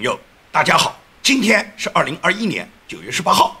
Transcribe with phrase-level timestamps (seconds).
[0.00, 0.18] 朋友，
[0.50, 3.60] 大家好，今天是二零二一年九月十八号。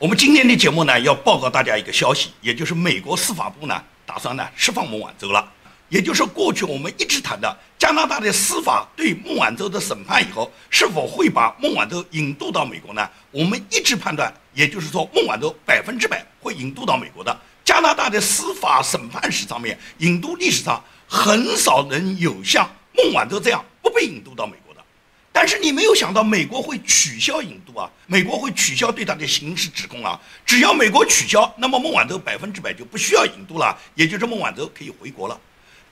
[0.00, 5.48] 我们今天的节目呢，要报告大家一个消息，也就是美国司法部呢，打算呢释放孟晚舟了。
[5.88, 13.08] 也就是过去我们一直谈的加拿大的司法对孟晚舟的审判以后，是否会把孟晚舟引渡到美国呢？
[13.30, 17.40] 我们一直判断，也就是说孟晚舟百分之百会引渡到美国的。
[17.64, 24.69] 加拿大的司法审判史上面，引渡历史上很少能有像孟晚舟这样不被引渡到美国。
[25.32, 30.20] 但是你没有想到美国会取消引渡啊，美国会取消对他的刑事指控啊。
[30.44, 35.40] 只要美国取消，那么孟晚舟百分之百就不需要引渡了，也就是孟晚舟可以回国了。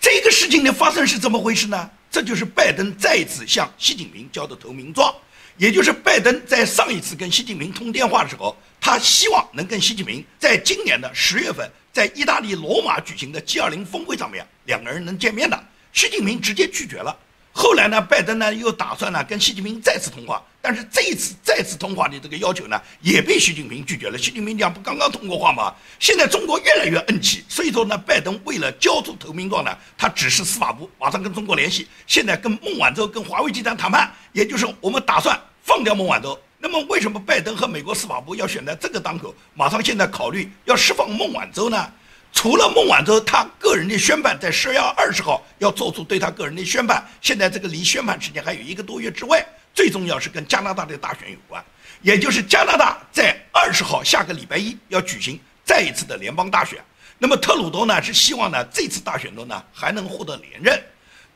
[0.00, 1.90] 这个事情的发生是怎么回事呢？
[2.10, 5.14] 这就是拜登再次向习近平交的投名状，
[5.56, 17.16] 也就是拜登在上一次跟习近平通电话的时候，他希望能跟习近平在今年的十月份在意大利罗马举行的 G20 峰会上面两个人能见面的，习近平直接拒绝了。
[17.60, 24.16] 后来呢，拜登呢又打算呢跟习近平再次通话，但是这一次再次通话的这个要求呢也被习近平拒绝了。
[24.16, 25.74] 习近平讲不刚刚通过话吗？
[25.98, 36.38] 现在中国越来越硬气，所以说呢，拜登为了交出投名状呢，他指示司法部马上跟中国联系，现在跟孟晚舟跟华为集团谈判，也就是我们打算放掉孟晚舟。
[36.60, 41.92] 那么为什么拜登和美国司法部要选在这个当口，马上现在考虑要释放孟晚舟呢？
[42.32, 51.64] 除了孟晚舟他个人的宣判在十月二十号要做出对他个人的宣判，现在这个离宣判时间还有一个多月之外，最重要是跟加拿大的大选有关，
[52.00, 56.78] 也就是加拿大在二十号下个礼拜一要举行再一次的联邦大选。
[57.18, 60.80] 那么特鲁多呢是希望呢这次大选中呢还能获得连任。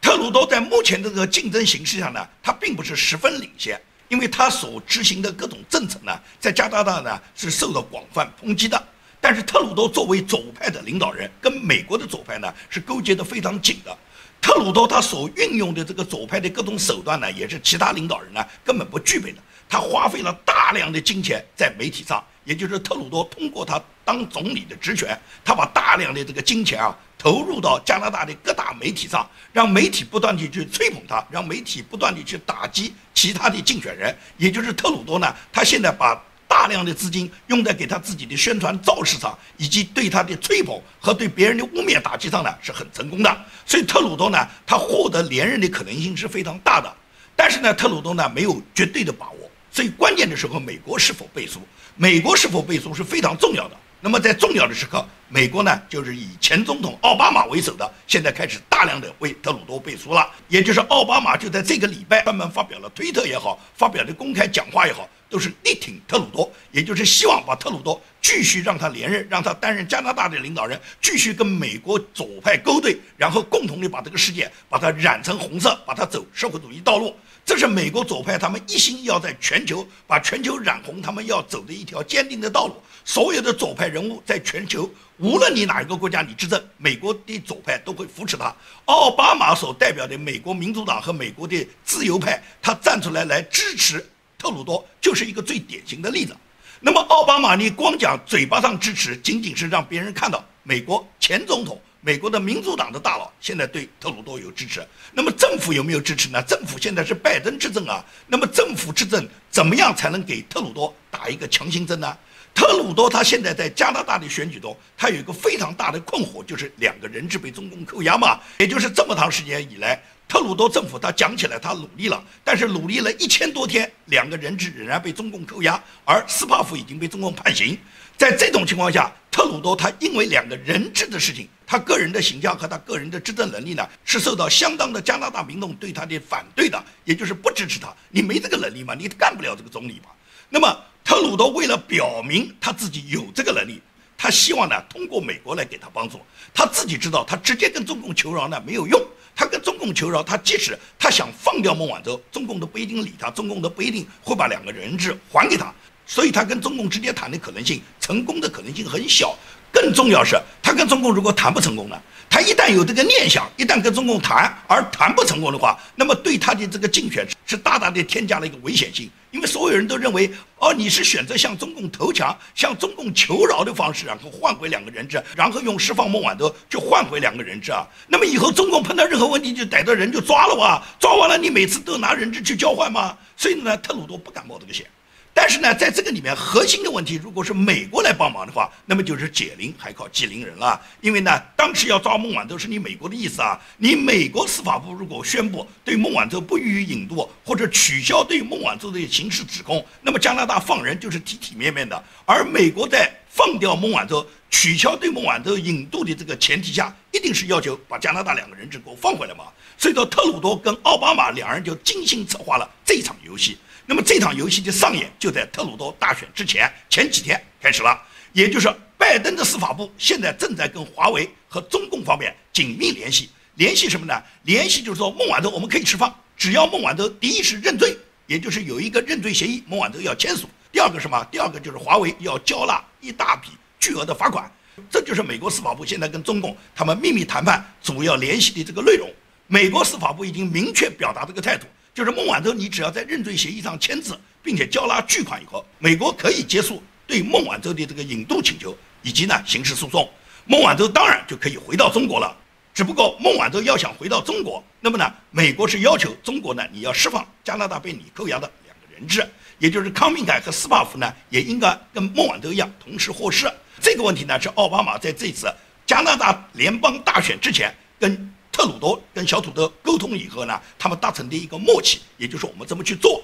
[0.01, 8.81] 特鲁多在目前的这个竞争形势上呢，他并不是十分领先，因为他所执行的各种政策呢，在加拿大呢是受到广泛抨击的。
[9.23, 13.97] 但是特鲁多作为左派的领导人，跟美国的左派呢是勾结得非常紧的。
[14.41, 19.39] 特鲁多他所运用的这个左派的各种手段呢，也是其他领导人呢根本不具备的。
[19.69, 34.13] 他花费了大量的金钱在媒体上，也就是特鲁多通过他当总理的职权，他把大量的这个金钱啊投入到加拿大的各大媒体上，让媒体不断地去吹捧他，让媒体不断地去打击其他的竞选人。
[34.37, 36.21] 也就是特鲁多呢，他现在把。
[36.53, 43.45] 大量的资金用在给他自己的宣传造势上，以及对他的吹捧和对别人的污蔑打击上呢，是很成功的。
[43.65, 46.95] 所以特鲁多呢，他获得连任的可能性是非常大的。
[47.35, 51.59] 但是呢，特鲁多呢没有绝对的把握，所以关键的时候，美国是否背书，
[51.97, 53.77] 美国是否背书是非常重要的。
[54.03, 55.03] 那么在重要的时刻，
[55.35, 60.29] 美国呢就是以前总统奥巴马为首的，现在开始大量的为特鲁多背书了。
[60.49, 65.09] 也就是奥巴马就在这个礼拜专门发表了推特也好，发表的公开讲话也好。
[65.31, 77.17] 都是力挺特鲁多，也就是希望把特鲁多继续让他连任，让他担任加拿大的领导人，继续跟美国左派勾兑，然后共同的把这个世界把它染成红色，把它走社会主义道路。
[77.47, 82.75] 这是美国左派他们一心要在全球把全球染红，他们要走的一条坚定的道路。
[83.03, 84.89] 所有的左派人物在全球，
[85.23, 88.53] 无论你哪一个国家你执政，美国的左派都会扶持他。
[88.87, 94.05] 奥巴马所代表的美国民主党和美国的自由派，他站出来来支持。
[94.37, 96.37] 特鲁多就是一个最典型的例子。
[96.81, 104.85] 那么奥巴马，你光讲嘴巴上支持，仅仅是让别人看到美国前总统、美国的民主党的大佬现在对特鲁多有支持。
[105.13, 106.43] 那么政府有没有支持呢？
[106.43, 108.05] 政府现在是拜登执政啊。
[108.27, 112.19] 那么政府执政怎么样才能给特鲁多打一个强心针呢？
[112.55, 120.01] 特鲁多他现在在加拿大的选举中，他有一个非常大的困惑，就是两个人质被中共扣押嘛，也就是这么长时间以来。
[120.29, 127.77] 特鲁多政府他讲起来他努力了，但是努力了一千多天，两个人质仍然被中共扣押，而斯帕夫已经被中共判刑。
[128.17, 137.93] 在这种情况下，特鲁多他因为两个人质的事情，他个人的形象和他个人的执政能力呢，是受到相当的加拿大民众对他的反对的，也就是不支持他。
[138.11, 140.11] 你没这个能力嘛，你干不了这个总理嘛。
[140.49, 143.81] 那么特鲁多为了表明他自己有这个能力，
[144.17, 146.21] 他希望呢通过美国来给他帮助。
[146.55, 149.01] 他自己知道，他直接跟中共求饶呢没有用。
[149.35, 155.73] 他跟中共求饶，他即使他想放掉孟晚舟，中共都不一定理他，中共都不一定会把两个人质还给他，
[156.07, 159.35] 所以他跟中共直接谈的可能性，成功的可能性很小。
[159.73, 162.01] 更重要是，他跟中共如果谈不成功呢？
[162.29, 169.11] 他一旦有这个念想，一旦跟中共谈而谈不成功的话，那么对他的这个竞选是大大的添加了一个危险性。
[169.33, 177.87] 因为所有人都认为，哦，你是选择向中共投降、向中共求饶的方式，然后换回两个人质，然后用释放孟晚舟就换回两个人质啊。
[178.09, 183.17] 那么以后中共碰到任何问题就逮到人就抓了哇，抓完了你每次都拿人质去交换吗？
[183.37, 184.87] 所以呢，特鲁多不敢冒这个险。
[185.35, 190.81] 但是呢，在这个里面核心的问题，如果是美国来帮忙的话，那么就是解铃还靠系铃人了。
[191.01, 202.05] 因为呢，当时要抓孟晚舟是你美国的意思啊，你美国司法部如果宣布对孟晚舟不予以引渡或者取消对孟晚舟的刑事指控，那么加拿大放人就是体体面面的。
[202.27, 209.45] 而美国在放掉孟晚舟、取消对孟晚舟引渡的这个前提下，一定是要求把加拿大两个人质给我放回来嘛。
[209.79, 213.57] 所以说，特鲁多跟奥巴马两人就精心策划了这场游戏。
[213.87, 218.01] 那么这场游戏的上演就在特鲁多大选之前前几天开始了，
[218.33, 224.23] 也就是拜登的司法部现在正在跟华为和中共方面紧密联系，联系什么呢？
[224.45, 227.97] 联系就是说孟晚舟我们可以释放，只要孟晚舟第一是认罪，
[228.27, 231.23] 也就是有一个认罪协议，孟晚舟要签署；第二个什么？
[231.31, 233.49] 第二个就是华为要交纳一大笔
[233.81, 234.51] 巨额的罚款，
[234.89, 239.11] 这就是美国司法部现在跟中共他们秘密谈判主要联系的这个内容。
[239.49, 241.67] 美国司法部已经明确表达这个态度。
[241.95, 250.09] 就是孟晚舟，你只要在认罪协议上签字，并且交纳巨款以后，美国可以结束对孟晚舟的这个引渡请求以及呢刑事诉讼，
[250.47, 252.35] 孟晚舟当然就可以回到中国了。
[252.73, 259.29] 只不过孟晚舟要想回到中国，那么呢，美国是要求中国呢你要释放加拿大被你扣押的两个人质，
[259.59, 263.53] 也就是康明凯和斯帕夫呢也应该跟孟晚舟一样同时获释。
[263.83, 265.55] 这个问题呢是奥巴马在这次
[265.87, 268.33] 加拿大联邦大选之前跟。
[268.53, 273.21] 特鲁多跟小土豆沟通以后呢，他们达成的一个默契，也就是我们这么去做。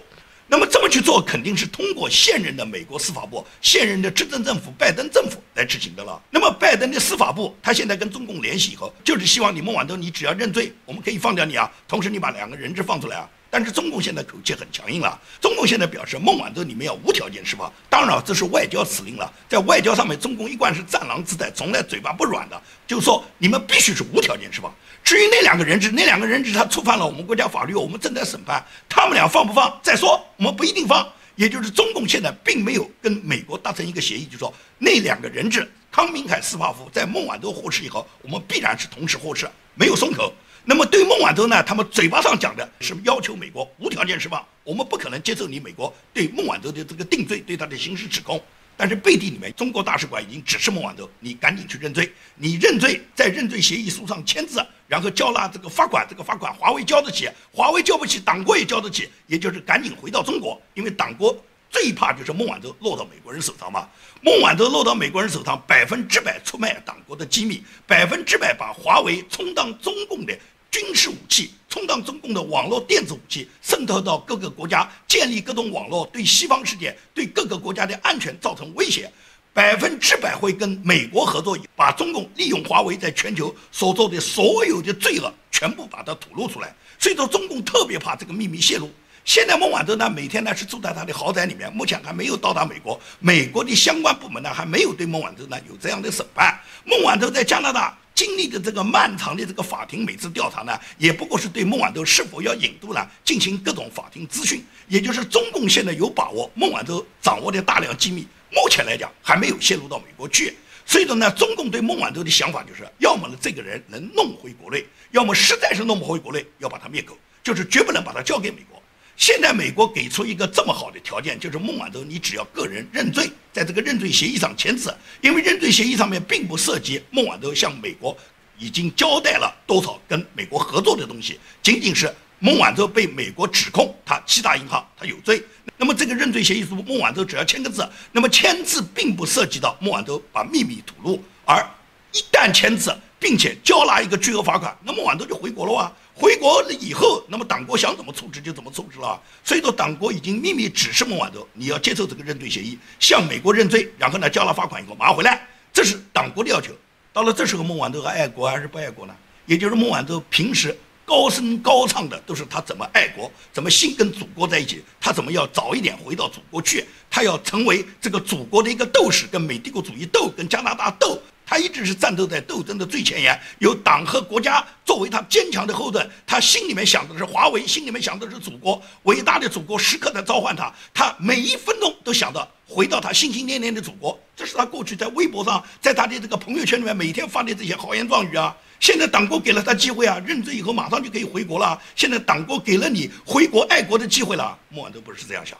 [0.50, 6.18] 那么这么去做，肯定是通过现任的美国司法部、现任的执政政府拜登政府来执行的了。
[6.30, 11.70] 那么拜登的司法部，他现在跟中共联系以后，就是希望你孟晚舟，你只要认罪，我们可以放掉你啊。
[11.86, 13.28] 同时，你把两个人质放出来啊。
[13.50, 24.74] 但是中共现在口气很强硬了，中共现在表示孟晚舟你们要无条件释放，当然这是外交辞令了，在外交上面，中共一贯是战狼姿态，从来嘴巴不软的，就是说你们必须是无条件释放。
[25.08, 31.10] 至于那两个人质，那两个人质他触犯了我们国家法律，我们正在审判，他们俩放不放再说，我们不一定放。
[31.34, 40.30] 也就是中共现在并没有跟美国达成一个协议，就说那两个人质康明凯、斯帕夫在孟晚舟获释以后，我们必然是同时获释，没有松口。
[40.66, 41.62] 那么对孟晚舟呢？
[41.62, 48.38] 他们嘴巴上讲的是要求美国无条件释放，我们不可能接受你美国对孟晚舟的这个定罪，对他的刑事指控。
[48.78, 61.36] 但是背地里面，中国大使馆已经指示孟晚舟，你赶紧去认罪，你认罪，在认罪协议书上签字，然后交纳这个罚款，这个罚款华为交得起，华为交不起，党国也交得起，也就是赶紧回到中国，因为党国
[61.68, 63.88] 最怕就是孟晚舟落到美国人手上嘛。
[64.22, 70.38] 孟晚舟落到美国人手上，百分之百出卖党国的机密，百分之百把华为充当中共的。
[70.70, 79.10] 军事武器充当中共的网络电子武器，渗透到各个国家，建立各种网络，对西方世界、对各个国家的安全造成威胁，
[79.52, 86.74] 百分之百会跟美国合作，把中共利用华为在全球所做的所有的罪恶全部把它吐露出来。
[86.98, 88.90] 所以说，中共特别怕这个秘密泄露。
[89.24, 96.58] 现在孟晚舟呢，每天呢是住在他的豪宅里面，目前还没有到达美国，美国的相关部门呢还没有对孟晚舟呢有这样的审判。
[96.84, 97.96] 孟晚舟在加拿大。
[98.18, 110.56] 经历的这个漫长的这个法庭每次调查呢，也不过是对孟晚舟是否要引渡呢进行各种法庭咨询，也就是中共现在有把握孟晚舟掌握的大量机密，目前来讲还没有泄露到美国去。
[110.84, 118.77] 所以说呢，中共对孟晚舟的想法就是，要么呢这个人能弄回国内，要么实在是弄不回国内，要把他灭口，就是绝不能把他交给美国。
[119.18, 128.16] 现在美国给出一个这么好的条件，就是孟晚舟，你只要个人认罪，在这个认罪协议上签字，因为认罪协议上面并不涉及孟晚舟向美国
[128.58, 135.42] 已经交代了多少跟美国合作的东西，仅仅是孟晚舟被美国指控他欺诈银行，他有罪。
[135.76, 141.68] 那么这个认罪协议书，孟晚舟只要签个字，那么签字并不涉及到孟晚舟把秘密吐露，而
[142.12, 145.92] 一旦签字并且交纳一个巨额罚款，那孟晚舟就回国了哇。
[146.20, 149.22] 回国了以后，那么党国想怎么处置就怎么处置了。
[149.44, 156.72] 所以说，党国已经秘密指示孟晚舟，你要接受这个认罪协议，向美国认罪，然后呢交了罚款以后马上回来，这是党国的要求。
[157.12, 159.14] 到了这时候，孟晚舟还爱国还是不爱国呢？
[159.46, 171.22] 也就是孟晚舟平时高声高唱的都是他怎么爱国，怎么心跟祖国在一起，他怎么要早一点回到祖国去，他要成为这个祖国的一个斗士，跟美帝国主义斗，跟加拿大斗。
[171.48, 176.06] 他一直是战斗在斗争的最前沿，有党和国家作为他坚强的后盾。
[176.26, 180.70] 他心里面想的是华为，心里面想的是祖国，伟大的祖国时刻在召唤他。
[180.92, 184.20] 他每一分钟都想着回到他心心念念的祖国。
[184.36, 188.54] 这是他过去在微博上，在他的这个朋友圈里面每天发的这些豪言壮语啊。
[188.78, 191.80] 现在党国给了他机会啊，认罪以后马上就可以回国了。
[191.96, 194.56] 现在党国给了你回国爱国的机会了。
[194.68, 195.58] 孟晚舟不是这样想。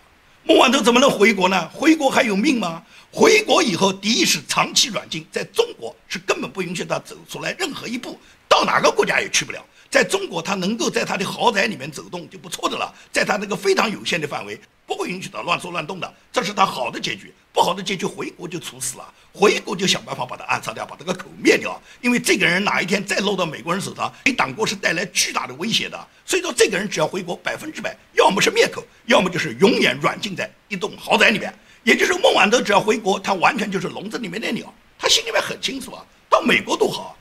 [0.49, 1.69] 孟晚舟怎么能回国呢？
[1.75, 2.83] 回国还有命吗？
[3.13, 9.63] 回国以后，第一是长期软禁，在中国是根本不允许他走出来任何一步，到哪个国家也去不了。
[9.91, 17.31] 在中国，他能够在他的豪宅里面走动就不错的了，在他那个非常有限的范围，不会允许他乱说乱动的，这是他好的结局。
[17.53, 21.81] 不好的结局，回国就处死了，回国就想办法把他暗杀掉，把这个口灭掉。
[22.01, 26.09] 因为这个人哪一天再落到美国人手上，给党国是带来巨大的威胁的。
[26.25, 31.53] 所以说，这个人只要回国，百分之百要么是灭口，要么就是永远软禁在一栋豪宅里面。
[31.83, 34.73] 也就是孟晚舟只要回国，他完全就是笼子里面的鸟。
[34.99, 37.18] 他心里面很清楚啊，到美国多好。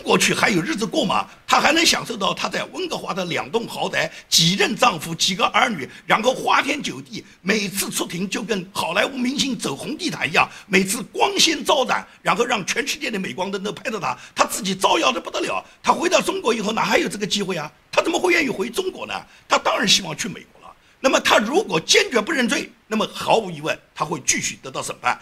[0.00, 1.28] 到中国去还有日子过吗？
[1.46, 15.62] 她还能享受到她在温哥华的两栋豪宅、几任丈夫、几个儿女，然后花天酒地，每次出庭就跟好莱坞明星走红地毯一样，每次光鲜招展，然后让全世界的镁光灯都拍到她，她自己招摇的不得了。
[15.82, 17.70] 她回到中国以后哪还有这个机会啊？
[17.92, 19.14] 她怎么会愿意回中国呢？
[19.46, 20.74] 她当然希望去美国了。
[20.98, 25.18] 那么她如果坚决不认罪，那么毫无疑问，她会继续得到审判。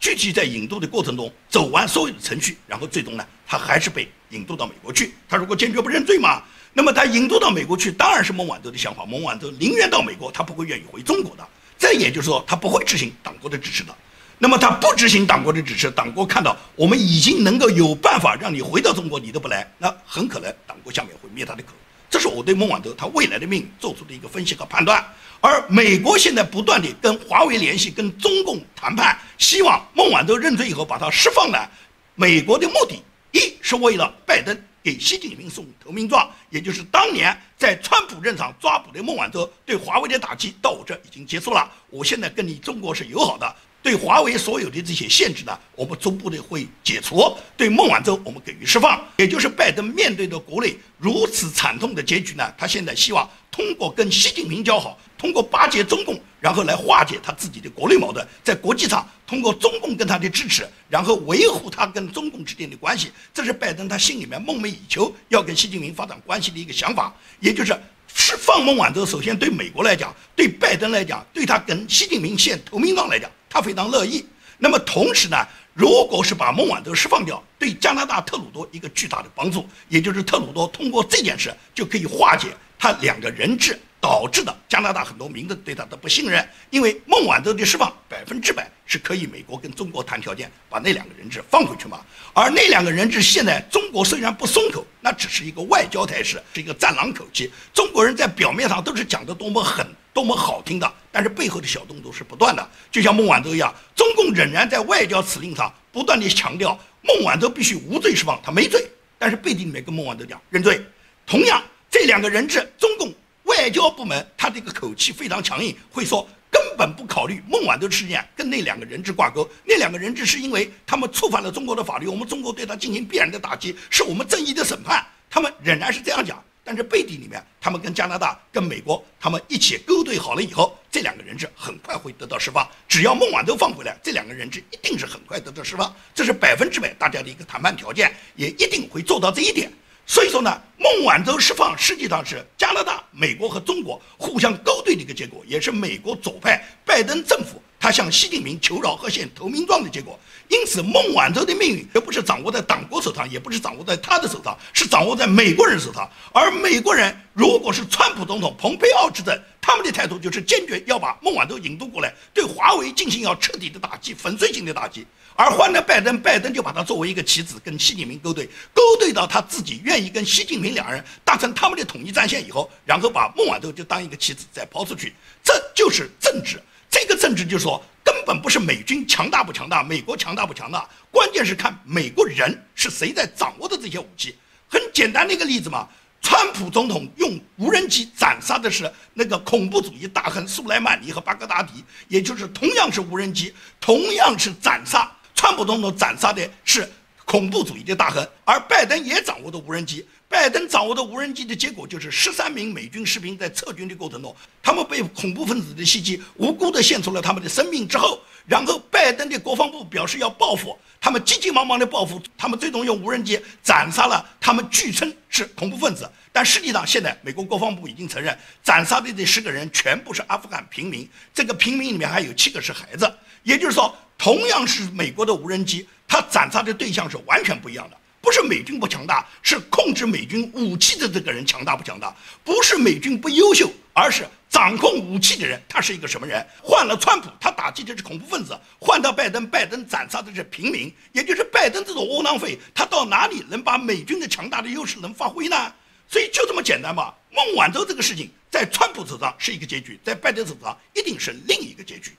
[0.00, 5.14] 具体在引渡的过程中走完所有的程序，然后最终呢，他还是被引渡到美国去。
[5.28, 6.42] 他如果坚决不认罪嘛，
[6.72, 9.04] 那么他引渡到美国去，当然是孟晚舟的想法。
[9.04, 11.46] 孟晚舟宁愿到美国，他不会愿意回中国的。
[11.78, 13.94] 这也就是说，他不会执行党国的指示的。
[14.38, 21.74] 那么他不执行党国的指示，党国看到我们已经能够有办法让你回到中国，你都不来，那很可能党国下面会灭他的口。
[22.10, 25.02] 这是我对孟晚舟他未来的命做出的一个分析和判断。
[25.40, 31.70] 而美国现在不断地跟华为联系，跟中共谈判，希望孟晚舟认罪以后把他释放了。
[32.14, 41.70] 美国的目的，一是为了拜登给习近平送投名状，也就是当年在川普任上抓捕的孟晚舟，对华为的打击到我这已经结束了。
[41.88, 43.56] 我现在跟你中国是友好的。
[43.82, 49.00] 对华为所有的这些限制呢，我们逐步的会解除；对孟晚舟，我们给予释放。
[49.16, 58.26] 也就是拜登面对着国内如此惨痛的结局呢，他现在希望通过跟习近平交好，通过巴结中共，然后来化解他自己的国内矛盾。
[58.44, 67.14] 在国际上，通过中共跟他的支持，然后维护他跟中共之间的关系，这是拜登他心里面梦寐以求要跟习近平发展关系的一个想法。
[67.40, 67.74] 也就是
[68.14, 73.30] 释放孟晚舟，首先对美国来讲，对拜登来讲，对他跟习近平现投名状来讲。
[73.48, 74.24] 他非常乐意。
[74.58, 75.36] 那么同时呢，
[75.74, 82.48] 如果是把孟晚舟释放掉，对加拿大特鲁多一个巨大的帮助，也就是特鲁多通过这件事就可以化解
[82.78, 83.78] 他两个人质。
[84.00, 92.00] 导致的加拿大很多民众对他的不信任，因为孟晚舟的释放百分之百是可以美国跟中国谈条件把那两个人质放回去嘛。
[92.32, 97.50] 而那两个人质现在中国虽然不松口，那只是一个外交态势，是一个战狼口气。
[97.74, 102.66] 中国人在表面上都是讲的多么狠、多么好听的，但是背后的小动作是不断的。
[102.90, 110.80] 就像孟晚舟一样，中共仍然在外交辞令上不断地强调孟晚舟必须无罪释放，他没罪，但是背地里面跟孟晚舟讲认罪。
[111.26, 113.12] 同样，这两个人质，中共。
[113.50, 119.48] 外交部门他这个口气非常强硬，会说根本不考虑孟晚舟事件跟那两个人质挂钩。
[119.64, 125.04] 那两个人质是因为他们触犯了中国的法律，我们中国对他进行必然的打击，是我们正义的审判。
[125.28, 132.68] 他们仍然是这样讲，但是背地里面，他们跟加拿大、跟美国他们一起勾兑好了以后，这两个人质很快会得到释放。
[132.88, 139.70] 只要孟晚舟放回来，这两个人质一定是很快得到释放，这是百分之百大家的一个谈判条件，也一定会做到这一点。
[140.10, 150.16] 所以说呢，孟晚舟释放实际上是加拿大、美国和中国互相勾兑的一个结果，也是美国左派拜登政府他向习近平求饶和献投名状的结果。
[150.48, 156.10] 因此，孟晚舟的命运也不是掌握在党国手上，也不是掌握在他的手上，是掌握在美国人手上。
[156.32, 165.06] 而美国人如果是川普总统、蓬佩奥执政，他们的态度就是坚决要把孟晚舟引渡过来，对华为进行要彻底的打击、粉碎性的打击。
[165.36, 176.60] 而换了拜登，拜登就把他作为一个棋子，跟习近平勾兑，勾兑到他自己愿意跟习近平两人达成他们的统一战线以后，然后把孟晚舟就当一个棋子再抛出去，这就是政治。
[176.90, 184.36] 这个政治就是说，根本不是美军强大不强大，美国强大不强大，关键是看美国人是谁在掌握的这些武器。
[184.68, 185.88] 很简单的一个例子嘛，
[186.20, 195.10] 川普总统用无人机斩杀的是那个恐怖主义大亨苏莱曼尼和巴格达迪，也就是同样是无人机，同样是斩杀。
[195.34, 196.86] 川普总统斩杀的是
[197.30, 200.04] 恐怖主义的大亨，而拜登也掌握着无人机。
[200.28, 223.08] 拜登掌握的无人机的结果就是十三名美军士兵在撤军的过程中，他们被恐怖分子的袭击，无辜的献出了他们的生命之后，然后拜登的国防部表示要报复，他们急急忙忙的报复，他们最终用无人机斩杀了他们据称是恐怖分子，但实际上现在美国国防部已经承认，斩杀的这十个人全部是阿富汗平民，这个平民里面还有七个是孩子，
[223.44, 223.94] 也就是说。
[224.20, 227.96] 同样是美国的无人机，它斩杀的对象是完全不一样的。
[228.20, 232.14] 不是美军不强大，是控制美军武器的这个人强大不强大？
[232.44, 236.46] 不是美军不优秀，而是掌控武器的人他是一个什么人？
[236.62, 240.94] 换了川普，他打击的是恐怖分子；换到拜登，拜登斩杀的是平民。
[241.12, 245.72] 也就是拜登这种窝囊废，他到哪里能把美军的强大的优势能发挥呢？
[246.10, 247.14] 所以就这么简单吧。
[247.30, 252.12] 孟晚舟这个事情在川普手上是一个结局，在拜登手上一定是另一个结局。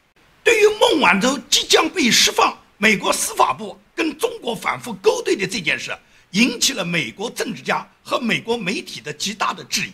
[0.51, 5.97] 对于孟晚舟即将被释放，美国司法部跟中国反复勾兑的这件事，
[6.31, 9.93] 引起了美国政治家和美国媒体的极大的质疑。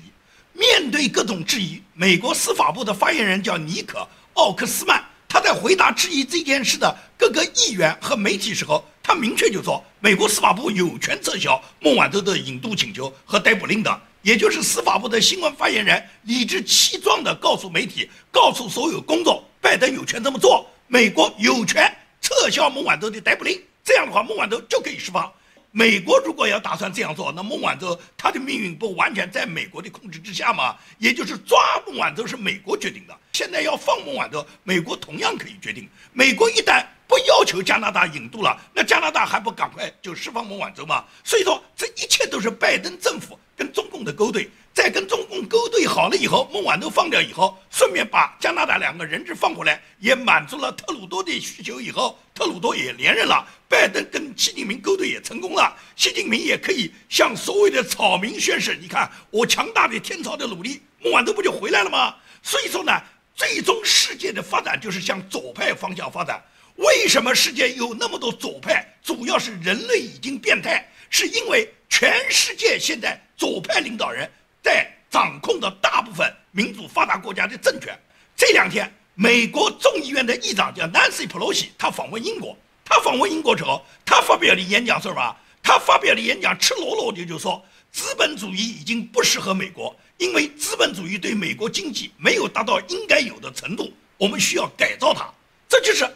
[0.54, 4.00] 面对各种质疑，美国司法部的发言人叫尼可·
[4.34, 14.02] 奥克斯曼，他在回答质疑这件事的各个议员和媒体时候，他明确就说，美国司法部有权撤销孟晚舟的引渡请求和逮捕令的。
[14.24, 25.30] 也就是司法部的新闻发言人理直气壮地告诉媒体，告诉所有公众，拜登有权这么做，美国有权撤销孟晚舟的逮捕令，这样的话，孟晚舟就可以释放。
[25.72, 30.78] 美国如果要打算这样做，那孟晚舟他的命运不完全在美国的控制之下吗？
[31.00, 35.86] 也就是抓孟晚舟是美国决定的，现在要放孟晚舟，美国同样可以决定。
[36.14, 41.04] 美国一旦不要求加拿大引渡了，那加拿大还不赶快就释放孟晚舟吗？
[41.26, 62.16] 所以说，这一切都是拜登政府跟中共的勾兑，在跟中共勾兑好了以后，孟晚舟放掉以后，顺便把加拿大两个人质放回来，也满足了特鲁多的需求以后，特鲁多也连任了，拜登跟习近平勾兑也成功了，习近平也可以向所谓的草民宣誓，你看我强大的天朝的努力，孟晚舟不就回来了吗？
[62.42, 62.92] 所以说呢，
[63.36, 66.44] 最终世界的发展就是向左派方向发展。
[66.78, 68.84] 为什么世界有那么多左派？
[69.04, 74.28] 主要是人类已经变态，是因为全世界现在左派领导人
[74.64, 77.98] 在掌控着大部分民主发达国家的政权。
[78.36, 82.58] 这两天，美国众议院的议长叫 Nancy Pelosi，他访问英国。
[82.84, 85.36] 他访问英国之后，他发表的演讲是什么？
[85.62, 87.62] 他发表的演讲赤裸裸的就说，
[87.92, 95.30] 资本主义已经不适合美国，因为资本主义对美国经济没有达到应该有的程度，我们需要改造它。
[95.68, 96.08] 这就是。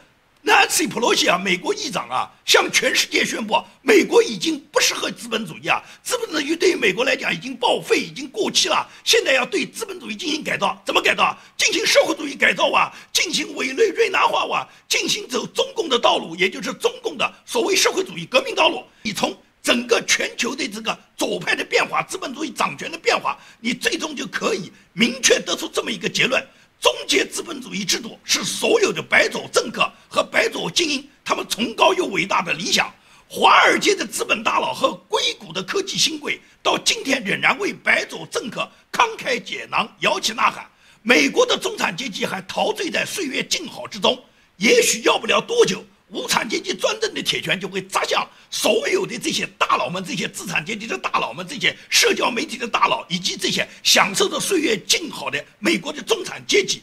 [0.43, 8.89] Nancy Pelosi 啊，美国议长啊，向全世界宣布，美国已经不适合资本主义啊，资本主义对于美国来讲已经报废，已经过期了。
[9.03, 11.37] 现在要对资本主义进行改造，怎么改造？
[11.57, 18.83] 进行社会主义改造啊，进行委内瑞拉化哇，进行走中共的道路，也就是中共的所谓社会主义革命道路。
[19.03, 26.43] 你从整个全球的这个左派的变化，资本主义掌权的变化，你最终就可以明确得出这么一个结论。
[26.81, 32.91] 终结资本主义制度是所有的白左政客和白左精英他们崇高又伟大的理想。
[33.29, 40.67] 华尔街的资本大佬和硅谷的科技新贵到今天仍然为白左政客慷慨解囊、摇旗呐喊。
[41.03, 44.19] 美国的中产阶级还陶醉在岁月静好之中，
[44.57, 45.85] 也许要不了多久。
[46.11, 56.81] 无产阶级专政的铁拳就会砸向所有的这些大佬们，这些资产阶级的大佬们，这些社交媒体的大佬，以及这些享受着岁月静好的美国的中产阶级，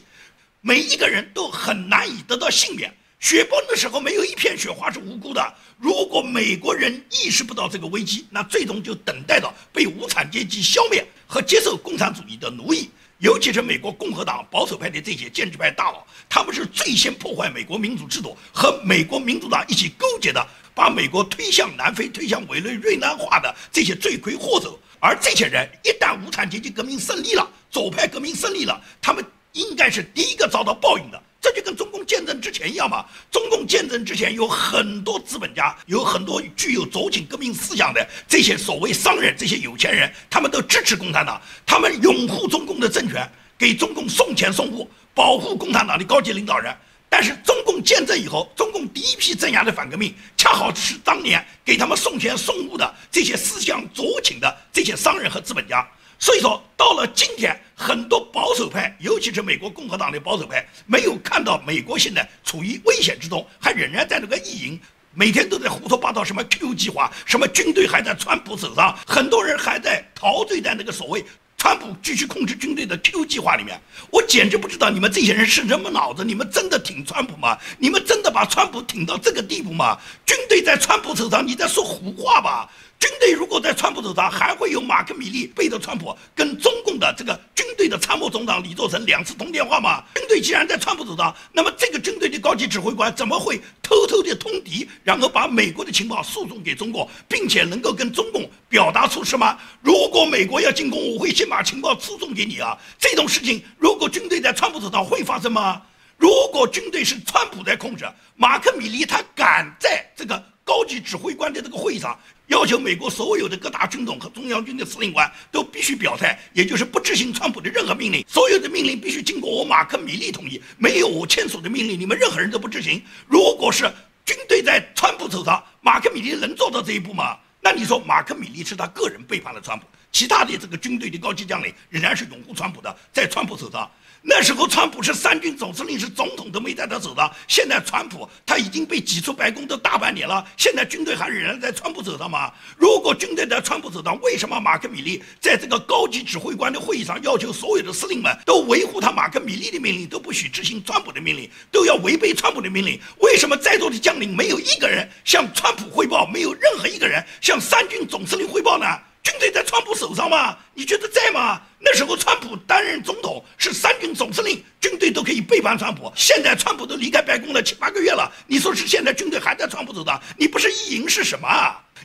[0.61, 2.91] 每一个人都很难以得到幸免。
[3.19, 5.53] 雪崩的时候，没有一片雪花是无辜的。
[5.77, 12.89] 如果美国人意识不到这个危机，那最终就等待着被无产阶级消灭和接受共产主义的奴役。
[13.19, 24.79] 尤其是美国共和党保守派的这些建制派大佬，他们是最先破坏美国民主制度和美国民主党一起勾结的，把美国推向南非、推向委内瑞拉化的这些罪魁祸首。
[25.01, 31.21] 而这些人一旦无产阶级革命胜利了，左派革命胜利了，他们应该是第一个遭到报应的。
[31.41, 33.05] 这就跟中共建政之前一样嘛。
[33.31, 46.75] 中共建政之前有很多资本家，有很多具有左倾革命思想的这些所谓商人、这些有钱人，他们都支持共产党，他们拥护中共的政权，给中共送钱送物，保护共产党的高级领导人。
[47.11, 55.87] 但是中共建政以后，中共第一批镇压的反革命，恰好是当年给他们送钱送物的这些思想左倾的这些商人和资本家。
[56.19, 64.79] 所以说，到了今天，很多保守派，尤其是美国共和党的保守派，没有看到美国现在处于危险之中，还仍然在那个意淫，
[65.13, 71.23] 每天都在胡说八道，什么 Q 计划，什么军队还在川普手上，很多人还在陶醉在那个所谓
[71.57, 73.79] 川普继续控制军队的 Q 计划里面。
[74.11, 77.57] 我简直不知道你们这些人是什么脑子，你们真的挺川普吗？
[77.77, 79.97] 你们真的把川普挺到这个地步吗？
[80.25, 82.69] 军队在川普手上，你在说胡话吧？
[82.99, 90.03] 军队如果在川普手上，还会有马克·米利背着川普跟中共的这个军队的参谋总长李作成两次通电话吗？
[90.15, 99.57] 军队既然在川普手上，那么这个军队的高级指挥官怎么会偷偷的通敌，然后把美国的情报输送给中国，并且能够跟中共表达出什么？
[99.81, 102.77] 如果美国要进攻，我会先把情报输送给你啊！
[102.99, 105.81] 这种事情，如果军队在川普手上会发生吗？
[106.17, 112.15] 如果军队是川普在控制，马克·米利他敢在这个高级指挥官的这个会议上？
[112.45, 123.01] 要求美国所有的各大军种和中央军的司令官都必须表态，也就是不执行川普的任何命令，所有的命令必须经过我马克·米利同意，没有我签署的命令，你们任何人都不执行。
[123.25, 123.91] 如果是
[124.23, 127.35] 军队在川普手上，马克·米利能做到这一步吗？
[127.61, 133.89] 那你说马克·米利是他个人背叛了川普，其他的这个军队的高级将领仍然是拥护川普的，在川普手上。
[134.21, 137.31] 那时候，川普是三军总司令，是总统都没带他走的。
[137.47, 142.51] 现在，川普他已经被挤出白宫都大半年了，现在军队还仍然在川普手上吗？
[142.77, 152.99] 如果军队在川普手上，为什么马克米利在这个高级指挥官的会议上要求所有的司令们都维护他马克米利的命令，都不许执行川普的命令，都要违背川普的命令？
[153.19, 158.85] 为什么在座的将领没有一个人向川普汇报，没有任何一个人向三军总司令汇报呢？
[159.23, 160.57] 军队在川普手上吗？
[160.73, 161.61] 你觉得在吗？
[161.79, 166.11] 那时候川普担任总统，是三军总司令，军队都可以背叛川普。
[166.15, 170.21] 现在川普都离开白宫了七八个月了，你说是现在军队还在川普手上？
[170.37, 171.47] 你不是意淫是什么？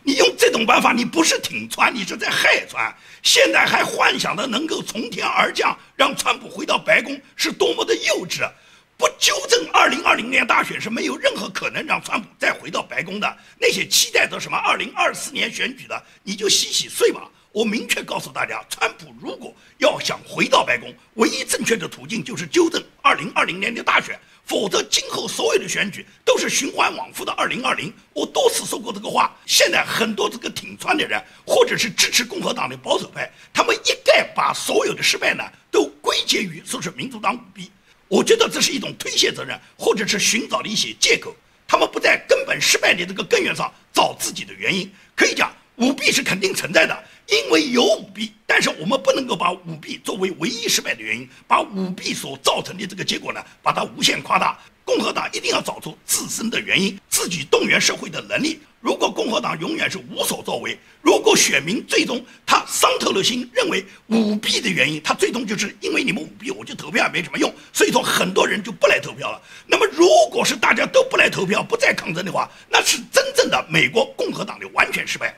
[0.03, 2.95] 你用这种办法，你不是挺川，你是在害川。
[3.23, 8.49] 现在还幻想着能够从天而降，让川普回到白宫，是多么的幼稚！
[9.05, 13.37] 不纠正二零二零年大选是没有任何可能让川普再回到白宫的。
[13.59, 17.29] 那些期待着什么二零二四年选举的，你就洗洗睡吧。
[17.53, 27.93] 我明确告诉大家，川普如果要想回到白宫，唯一正确的途径就是纠正二零二零年的大选，否则今后所有的选举都是循环往复的二零二零。
[28.15, 29.37] 我多次说过这个话。
[29.45, 37.71] 现在很多这个挺川的人，或者是支持共和党的保守派，他们一概把所有的失败呢都归结于说是民主党舞弊。
[38.09, 41.35] 我觉得这是一种推卸责任，或者是寻找的一些借口。
[41.67, 44.91] 他们不在根本失败的这个根源上找自己的原因。
[45.17, 47.05] 可以讲，舞弊是肯定存在的。
[47.29, 54.59] 因为有舞弊，但是我们不能够把舞弊作为唯一失败的原因，把舞弊所造成的这个结果呢，把它无限夸大。
[54.85, 58.61] 共和党一定要找出自身的原因，自己动员社会的能力。
[58.81, 69.41] 如果共和党永远是无所作为，如果选民最终他伤透了心，认为舞弊的原因，他最终就是因为你们舞弊，我就投票也没什么用，所以说很多人就不来投票了。
[69.67, 75.35] 那么，如果是大家都不来投票，不再抗争的话，那是真正的美国共和党的完全失败。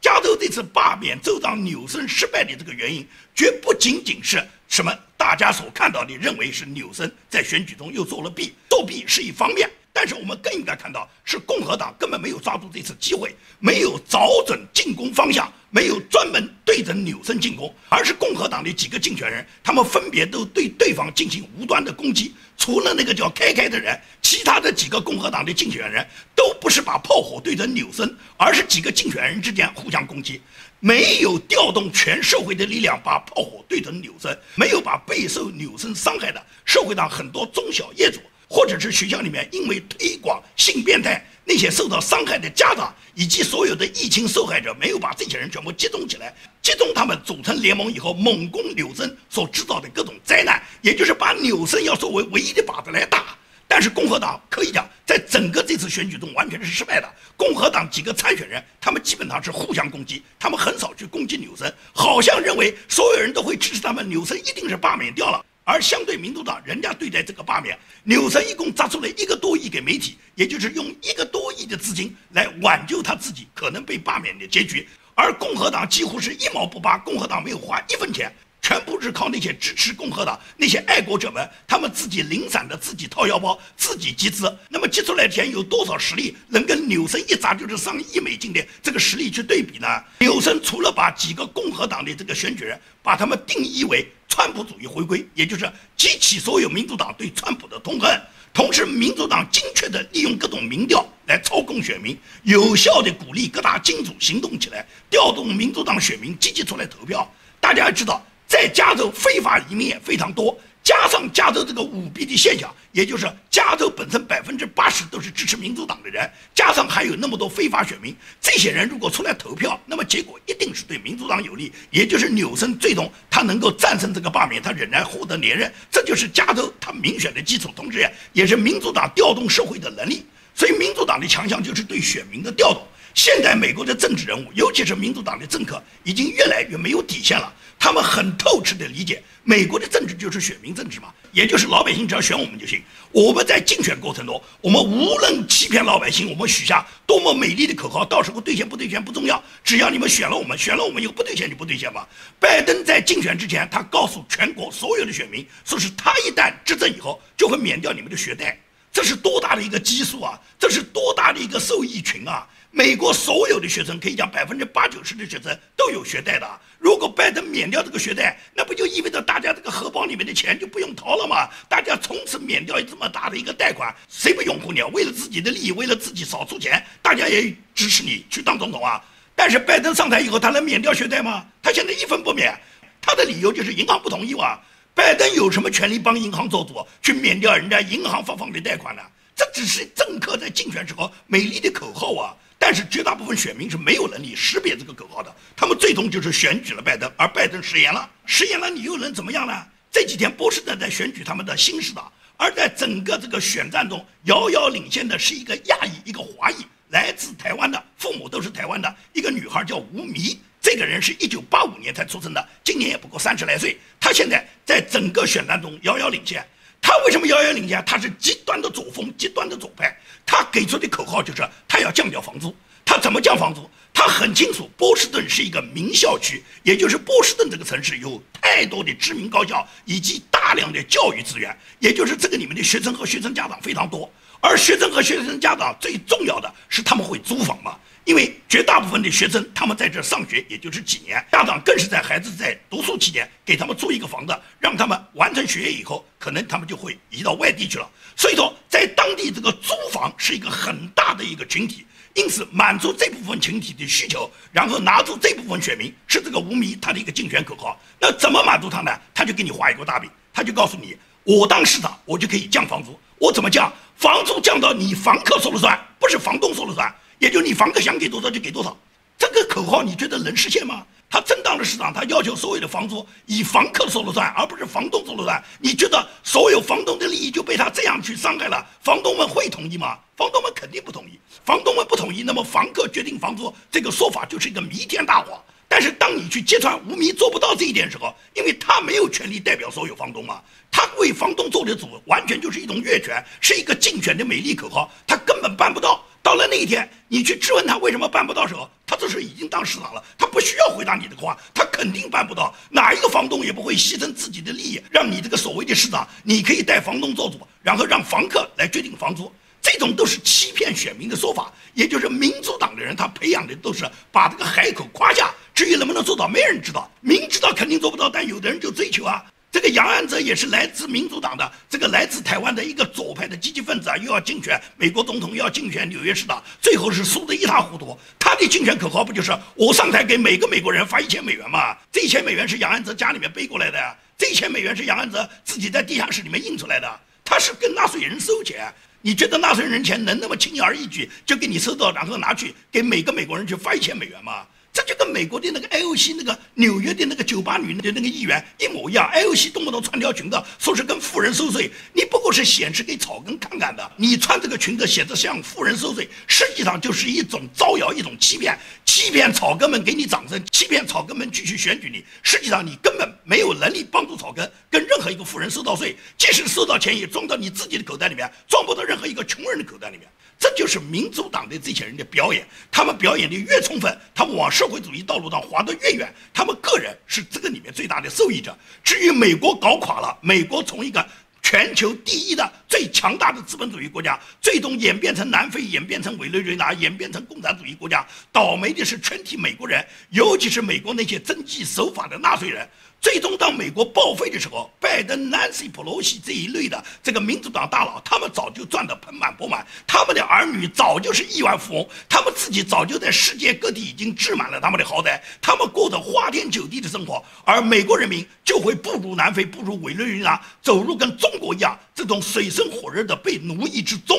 [0.00, 22.34] 加州这次罢免州长纽森失败的这个原因，绝不仅仅是什么大家所看到的，认为是纽森在选举中又作了弊，作弊是一方面，但是我们更应该看到，是共和党根本没有抓住这次机会，没有找准进攻方向，没有专门对准纽森进攻，而是共和党的几个竞选人，他们分别都对对方进行无端的攻击。
[22.56, 30.40] 除了那个叫开开的人，其他的几个共和党的竞选人都不是把炮火对准纽森，而是几个竞选人之间互相攻击，
[30.78, 41.24] 没有调动全社会的力量把炮火对准纽森，没有把备受纽森伤害的社会上很多中小业主，或者是学校里面因为推广性变态。
[41.42, 46.32] 那些受到伤害的家长以及所有的疫情受害者，没有把这些人全部集中起来，
[46.62, 53.36] 集中他们组成联盟以后，猛攻纽森所制造的各种灾难，也就是把纽森要作为唯一的靶子来打。
[53.66, 57.08] 但是共和党可以讲，在整个这次选举中完全是失败的。
[57.36, 65.44] 共和党几个参选人，他们基本上是互相攻击，他们很少去攻击纽森，好像认为所有人都会支持他们，纽森一定是罢免掉了。
[65.70, 74.88] 而相对民主党，人家对待这个罢免，纽森一共砸出了一个多亿给媒体，也就是用一个多亿的资金来挽救他自己可能被罢免的结局。
[75.14, 84.52] 而共和党几乎是一毛不拔，共和党没有花一分钱，全部是靠那些支持共和党那些爱国者们，他们自己零散的自己掏腰包，自己集资。
[84.68, 89.86] 那么集出来钱有多少实力能跟纽森一砸就是上亿美金的这个实力去对比呢？
[90.20, 94.06] 纽森除了把几个共和党的这个选举人把他们定义为。
[94.32, 98.08] 川普主义回归，也就是激起所有民主党对川普的痛恨，
[98.54, 107.28] 同时民主党精确地利用各种民调来操控选民，有效地鼓励各大金主行动起来，调动民主党选民积极出来投票。
[107.60, 110.58] 大家要知道，在加州非法移民也非常多。
[110.82, 130.26] 加上加州这个舞弊的现象，也就是加州本身百分之八十都是支持民主党的人，加上还有那么多非法选民，这些人如果出来投票，那么结果一定是对民主党有利，也就是纽森最终他能够战胜这个罢免，他仍然获得连任，这就是加州他民选的基础，同时也是民主党调动社会的能力。
[130.54, 132.82] 所以民主党的强项就是对选民的调动。
[133.14, 137.52] 现在美国的政治人物，尤其是民主党的政客，已经越来越没有底线了。
[137.78, 142.82] 他们很透彻地理解，美国的政治就是选民政治嘛，也就是老百姓只要选我们就行。
[143.10, 152.06] 我们在竞选过程中，我们无论欺骗老百姓，我们许下多么美丽的口号，到时候兑现不兑现不重要，只要你们选了我们，选了我们以后不兑现就不兑现嘛。
[152.38, 158.60] 拜登在竞选之前，他告诉全国所有的选民，说是他一旦执政以后，就会免掉你们的学贷，
[158.92, 160.38] 这是多大的一个基数啊！
[160.58, 162.46] 这是多大的一个受益群啊！
[162.72, 166.48] 美国所有的学生可以讲百分之八九十的学生都有学贷的。
[166.78, 171.48] 如果拜登免掉这个学贷，那不就意味着大家这个荷包里面的钱就不用掏了吗？
[171.68, 174.86] 大家从此免掉这么大的一个贷款，谁不拥护你啊？
[174.92, 179.04] 为了自己的利益，为了自己少出钱，大家也支持你去当总统啊！
[179.34, 181.44] 但是拜登上台以后，他能免掉学贷吗？
[181.60, 182.56] 他现在一分不免，
[183.02, 184.58] 他的理由就是银行不同意哇。
[184.94, 189.02] 拜登有什么权利帮银行做主去免掉人家银行发放的贷款呢？
[189.34, 192.36] 这只是政客在竞选时候美丽的口号啊！
[192.62, 199.66] 但是绝大部分选民是没有能力识别这个口号的，他们最终就是选举了拜登，而拜登食言了，食言了，你又能怎么样呢？
[199.90, 206.56] 这几天波士顿在选举他们的新市长，而在整个这个选战中遥遥领先的是一个亚裔，一个华裔，
[206.90, 216.46] 来自台湾的，父母都是台湾的一个女孩叫吴迷，这个人是一九八五年才出生的，今年也不过三十来岁，他现在在整个选战中遥遥领先。
[216.80, 217.82] 他为什么遥遥领先？
[217.84, 219.96] 他是极端的左风，极端的左派。
[220.24, 222.54] 他给出的口号就是他要降掉房租。
[222.84, 223.68] 他怎么降房租？
[223.92, 234.10] 他很清楚，波士顿是一个名校区，也就是波士顿这个城市有太多的知名高校以及大量的教育资源，也就是这个里面的学生和学生家长非常多。
[234.40, 237.76] 而学生和学生家长最重要的是他们会租房嘛？
[238.04, 247.88] 因为绝大部分的学生，他们在这上学也就是几年，家长更是在孩子在读书期间给他们租一个房子，让他们完成学业以后，可能他们就会移到外地去了。
[248.16, 257.78] 所以说，在当地这个租房是一个很大的一个群体，因此满足这部分群体的需求，然后拿住这部分选民，是这个无迷他的一个竞选口号。
[258.00, 258.90] 那怎么满足他呢？
[259.14, 262.98] 他就给你画一个大饼，他就告诉你，我当市长，我就可以降房租。
[263.18, 263.70] 我怎么降？
[263.96, 266.92] 房租降到你房客说了算，不是房东说了算。
[267.20, 268.74] 也就你房客想给多少就给多少，
[269.18, 270.84] 这个口号你觉得能实现吗？
[271.10, 275.42] 他正当的市场，他要求所有的房租以房客说了算，而不是房东说了算。
[275.58, 278.66] 你觉得所有房东的利益就被他这样去伤害了？
[278.80, 279.98] 房东们会同意吗？
[280.16, 281.20] 房东们肯定不同意。
[281.44, 285.38] 房东们不同意，那么房客决定房租这个说法就是一个弥天大谎。
[285.68, 296.04] 但是当你去揭穿无名做不到这一点时候，因为他没有权利代表所有房东嘛，他为房东做的主，完全就是一种越权，是一个竞选的美丽口号，他根本办不到。
[296.22, 302.54] 到了那一天，你去质问他为什么办不到时候，他这时候已经当市长了，他不需要回答你的话，他肯定办不到。
[302.68, 311.50] 哪一个房东也不会牺牲自己的利益，让你这个所谓的市长，你可以带房东做主，然后让房客来决定房租，这种都是欺骗选民的说法。
[311.72, 316.90] 也就是民主党的人，他培养的都是把这个海口夸下，至于能不能做到，没人知道。
[317.00, 319.24] 明知道肯定做不到，但有的人就追求啊。
[319.52, 327.98] 这个杨安泽也是来自民主党的，这个来自台湾的一个左派的积极分子啊，又要竞选美国总统，又要竞选纽约市长，最后是输得一塌糊涂。
[328.18, 331.76] 他的竞选口号不就是我上台给每个美国人发一千美元吗？
[331.90, 338.72] 这一千美元是杨安泽家里面背过来的，这一千美元是杨安泽自己在地下室里面印出来的，他是跟纳税人收钱。
[339.02, 344.46] 你觉得纳税人钱能那么轻而易举就给你收到，然后拿去给每个美国人去发一千美元吗？
[344.72, 353.92] 这就跟美国的那个 IOC 那个纽约的那个酒吧女的那个议员一模一样，IOC 动不动穿条裙子，说是跟富人收税，你不过是显示给草根看看的。
[353.96, 362.04] 你穿这个裙子写着向富人收税，实际上就是一种招摇，一种欺骗，欺骗草根们给你掌声， 欺骗草根们继续选举你。
[362.22, 370.08] 实际上你根本没有能力帮助草根跟任何一个富人收到税，即使收到钱也装到你自己的口袋里面，装不到任何一个穷人的口袋里面。
[370.40, 378.56] 这就是民主党的这些人的表演，他们表演的越充分，他们往社会主义道路上滑得越远，他们个人是这个里面最大的受益者。
[378.82, 381.06] 至于美国搞垮了，美国从一个
[381.42, 392.66] 全球第一的最强大的资本主义国家，最终演变成南非，演变成委内瑞拉，演变成共产主义国家，倒霉的是全体美国人，尤其是美国那些遵纪守法的纳税人。
[393.00, 414.18] 最终，当美国报废的时候，拜登、南希·普罗西这一类的这个民主党大佬，他们早就赚得盆满钵满，他们的儿女早就是亿万富翁，他们自己早就在世界各地已经置满了他们的豪宅，他们过着花天酒地的生活，而美国人民就会步入南非，步入委内瑞拉，走入跟中国一样这种水深火热的被奴役之中。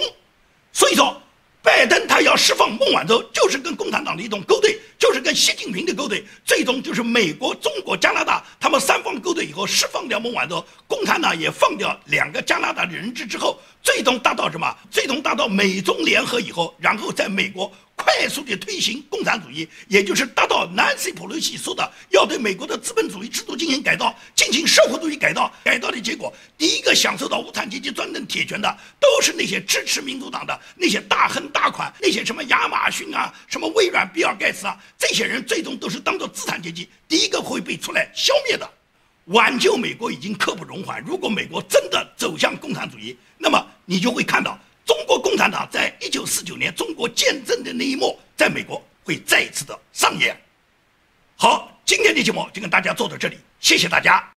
[0.74, 1.22] 所以说。
[1.64, 14.76] 拜登他要释放孟晚舟，就是跟共产党的一种勾兑，就是跟习近平的勾兑，最终就是美国、中国、加拿大他们三方勾兑以后释放掉孟晚舟，共产党也放掉两个加拿大的人质之后，最终达到什么？
[14.90, 17.72] 最终达到美中联合以后，然后在美国。
[18.02, 25.52] 快速的推行共产主义，也就是达到南希·普洛西说的要对美国的资本主义制度进行改造，进行社会主义改造。
[25.64, 38.68] 改造的结果，第一个享受到无产阶级专政铁拳的，都是那些支持民主党的那些大亨大款，那些什么亚马逊啊、什么微软、比尔盖茨啊，这些人最终都是当做资产阶级，第一个会被出来消灭的。
[39.26, 41.00] 挽救美国已经刻不容缓。
[41.06, 44.60] 如果美国真的走向共产主义，那么你就会看到。
[44.86, 50.40] 中国共产党在一九四九年中国建政的那一幕，在美国会再一次的上演。
[51.36, 54.31] 好，今天的节目就跟大家做到这里，谢谢大家。